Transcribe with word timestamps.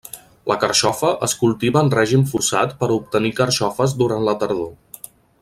La 0.51 0.55
carxofa 0.61 1.11
es 1.27 1.35
cultiva 1.41 1.83
en 1.87 1.91
règim 1.97 2.23
forçat 2.33 2.73
per 2.81 2.89
a 2.89 2.97
obtenir 2.97 3.33
carxofes 3.41 3.95
durant 4.01 4.27
la 4.31 4.37
tardor. 4.45 5.07